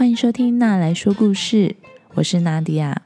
[0.00, 1.68] 欢迎收听《娜来说故事》，
[2.14, 3.02] 我是娜迪亚。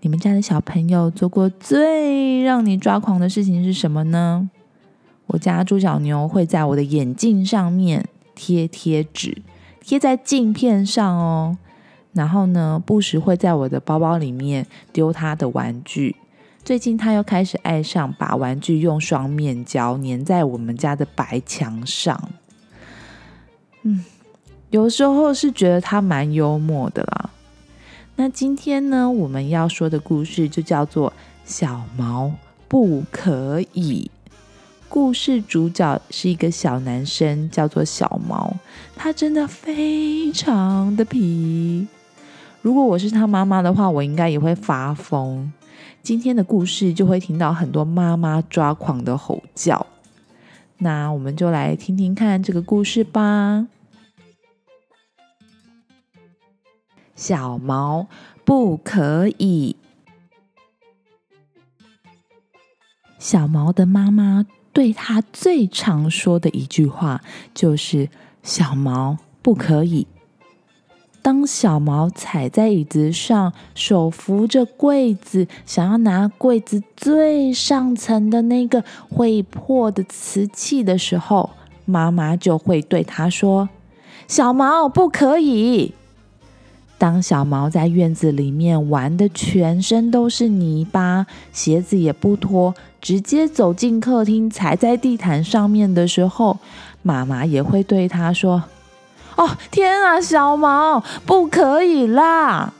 [0.00, 4.48] 你们家的小朋友做过最让你抓狂的事情是什么呢？
[5.26, 9.42] 我家猪小牛会在我的眼镜上面贴贴纸，
[9.82, 11.58] 贴在镜片上哦。
[12.14, 16.16] 然后呢，不时会在我的包包里面丢他的玩具。
[16.64, 22.30] 最近他又开始爱上把玩具用双面胶粘在我们家的白墙上。
[23.82, 24.02] 嗯，
[24.72, 27.28] 有时候是觉得他蛮幽默的啦。
[28.16, 31.10] 那今天呢，我们要说的故事就叫做
[31.44, 32.32] 《小毛
[32.68, 34.10] 不可以》。
[34.88, 38.56] 故事主角是一个小男生，叫做小毛，
[38.96, 41.86] 他真的非常的皮。
[42.62, 45.52] 如果我是他妈妈的话，我应该也会发疯。
[46.02, 49.86] 今天的故事就会听到很多妈妈抓狂的吼叫。
[50.78, 53.66] 那我们就来听听看这个故事吧。
[57.24, 58.08] 小毛
[58.44, 59.76] 不可以。
[63.20, 67.22] 小毛的妈妈对他最常说的一句话
[67.54, 68.08] 就是
[68.42, 70.08] ：“小毛不可以。”
[71.22, 81.50] 当小毛踩在椅子上，手扶着柜子，想要拿柜子最上层的那个会破的瓷器的时候，
[81.84, 83.68] 妈妈就会对他说
[84.26, 85.94] ：“小毛不可以。”
[87.02, 96.58] 当小毛在院子里面玩的全身都是泥巴，鞋子也不脱，直接走进客厅，踩在地毯上面的时候，
[97.02, 98.62] 妈妈也会对他说。
[99.34, 102.72] 哦天啊，小毛不可以啦！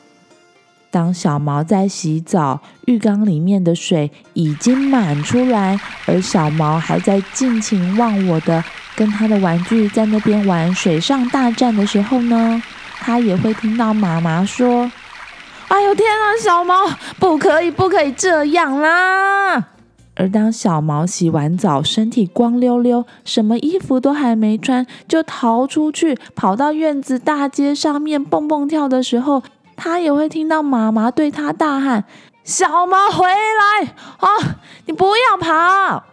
[0.92, 8.62] 当小毛在洗澡，浴缸里面的水已经满出来，而小毛还在尽情忘我的
[8.94, 12.62] 跟他的玩具在那边玩水上大战的时候呢，
[13.02, 14.90] 他也会听到妈妈说
[15.66, 19.70] ：“哎呦天啊，小毛不可以，不可以这样啦！”
[20.14, 29.42] 而当小毛洗完澡，身体光溜溜，什么衣服都还没穿，就逃出去，跑到院子大街上面蹦蹦跳的时候，
[29.74, 32.04] 他也会听到妈妈对他大喊
[32.44, 33.88] ：“小毛回来
[34.18, 34.28] 啊，
[34.86, 36.04] 你不要跑！”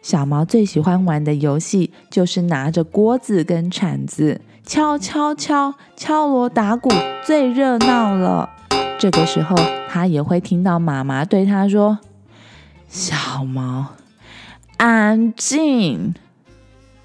[0.00, 6.90] 小毛最喜欢玩的游戏就是拿着锅子跟铲子敲敲敲敲锣打鼓，
[7.24, 8.50] 最热闹了。
[8.98, 9.56] 这个时候，
[9.88, 12.00] 他也会听到妈妈对他说。
[12.88, 13.94] 小毛，
[14.78, 16.12] 安静。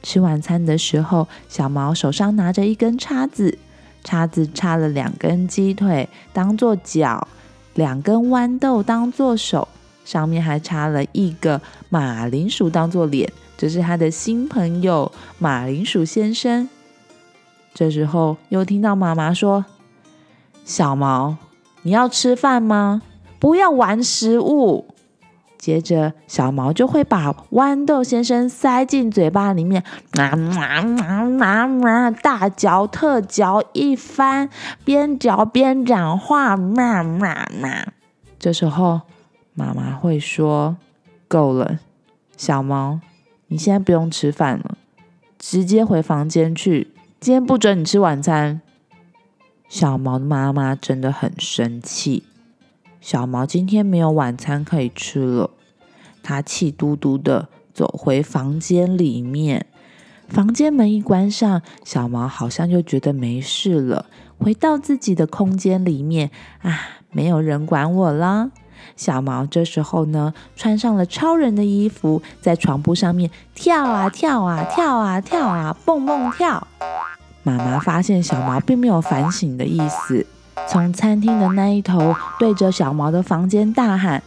[0.01, 3.59] 吃晚餐的时候，小毛手上拿着一根叉子，
[4.03, 7.27] 叉子插了两根鸡腿当做脚，
[7.75, 9.67] 两根豌豆当做手，
[10.03, 13.31] 上面还插了一个马铃薯当做脸。
[13.55, 16.67] 这是他的新朋友马铃薯先生。
[17.73, 19.65] 这时候又听到妈妈说
[20.65, 21.37] ：“小毛，
[21.83, 23.01] 你要吃饭吗？
[23.39, 24.87] 不要玩食物。”
[25.57, 29.83] 接着，小毛就会把豌豆先生塞进嘴巴里面，
[30.17, 30.83] 啊啊
[31.39, 32.11] 啊啊！
[32.11, 34.49] 大嚼特嚼一番，
[34.83, 37.93] 边嚼边讲话，嘛嘛嘛。
[38.39, 39.01] 这时候，
[39.53, 40.77] 妈妈会说
[41.29, 41.77] ：“够了，
[42.35, 42.99] 小毛，
[43.47, 44.77] 你现在不用吃饭了，
[45.37, 46.90] 直接回房间去。
[47.21, 48.61] 今天不准你吃晚餐。”
[49.69, 52.23] 小毛的妈妈真的很生气。
[52.99, 55.51] 小毛今天没有晚餐可以吃了，
[56.23, 59.67] 他气嘟嘟的走回房间里面。
[60.27, 64.07] 房间门一关上，小毛好像就觉得没事了，
[64.39, 66.31] 回到自己的空间里面
[66.63, 68.49] 啊，没有人管我啦。
[68.95, 76.67] 小毛这时候呢，穿上了超人的衣服，在床铺上面跳啊跳啊跳啊跳啊蹦蹦跳。
[77.43, 80.25] 妈妈发现小毛并没有反省的意思。
[80.67, 84.21] 从餐厅的那一头对着小毛的房间大喊：“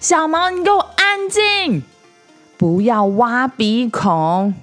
[0.00, 1.82] 小毛，你给我安静，
[2.58, 4.54] 不要挖鼻孔！”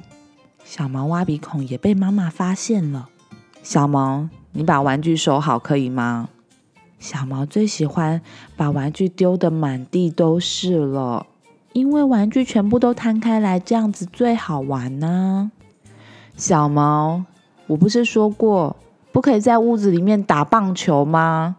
[0.65, 3.07] 小毛挖鼻孔也被妈妈发现了。
[3.61, 6.29] 小毛，你把玩具收好，可以吗？
[7.03, 8.21] 小毛最喜欢
[8.55, 11.27] 把玩具丢得满地都是了，
[11.73, 15.51] 因为玩具全部都摊开来，这样子最好玩呢。
[16.37, 17.25] 小毛，
[17.67, 18.77] 我不是说过？
[19.11, 21.57] 不可以在屋子里面打棒球吗？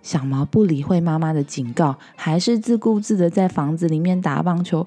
[0.00, 4.86] 小毛不理会妈妈的警告，还是自顾自的在房子里面打棒球。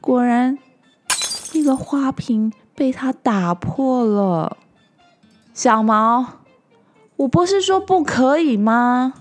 [0.00, 0.58] 果然，
[1.52, 4.56] 那个花瓶被他打破了。
[5.52, 6.24] 小毛，
[7.16, 9.12] 我不是说不可以吗？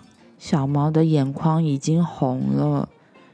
[0.47, 2.87] 小毛的眼眶已经红了。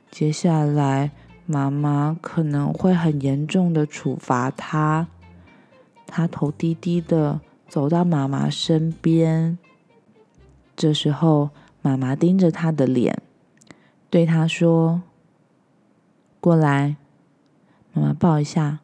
[0.10, 1.12] 接下来，
[1.46, 5.10] 妈妈可能会很严重的处罚他。
[6.08, 7.42] 他头低低的。
[7.68, 9.58] 走到妈妈身边，
[10.76, 11.50] 这时候，
[11.82, 13.22] 妈妈盯着他的脸，
[14.10, 15.02] 对他说
[16.40, 16.96] ：“过来，
[17.94, 18.80] 妈妈抱一下。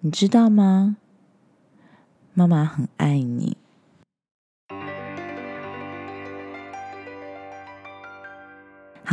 [0.00, 0.96] 你知道吗？
[2.34, 3.56] 妈妈很爱你。”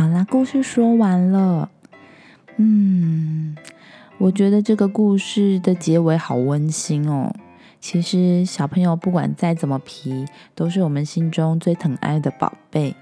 [0.00, 1.68] 好啦，故事说完了。
[2.56, 3.54] 嗯，
[4.16, 7.30] 我觉得这个故事的结尾好温馨哦。
[7.82, 10.24] 其实小朋友不管再怎么皮，
[10.54, 12.96] 都是我们心中最疼爱的宝贝。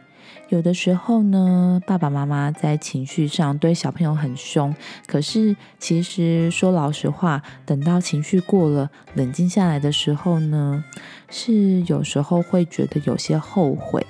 [0.48, 4.74] 有的时候呢，爸爸妈妈在情绪上对小朋友很凶，
[5.06, 10.82] 可是其实说老实话，等到情绪过了，冷静下来的时候呢，
[11.30, 14.04] 是有时候会觉得有些后悔。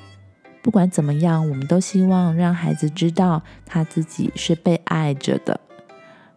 [0.69, 5.59] 不管怎么样，我们都希望让孩子知道他自己是被爱着的。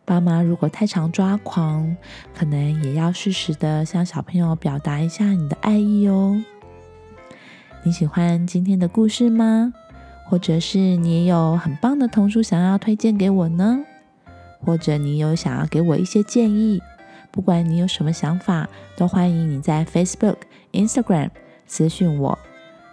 [0.06, 1.98] 爸妈如果太常抓狂，
[2.33, 6.42] 可能也要适时的向小朋友表达一下你的爱意哦。
[7.83, 9.74] 你喜欢今天的故事吗？
[10.30, 13.80] 或者是你有很棒的童书想要推荐给我呢？
[14.62, 16.81] 或者你有想要给我一些建议？
[17.31, 20.38] 不管你有什么想法，都欢迎你在 Facebook、
[20.72, 21.31] Instagram
[21.68, 22.39] 私讯我。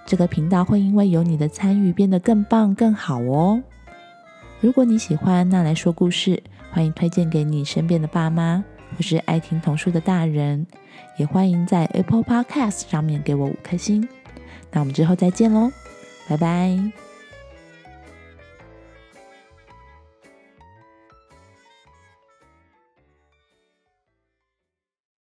[0.09, 3.63] 这个频道会因为有你的参与变得更棒、更好哦。
[4.61, 6.43] 如果你喜欢那来说故事。
[6.71, 8.63] 欢迎推荐给你身边的爸妈，
[8.95, 10.67] 或是爱听童书的大人，
[11.17, 14.07] 也欢迎在 Apple Podcast 上面给我五颗星。
[14.71, 15.73] 那我们之后再见喽，
[16.29, 17.08] 拜拜。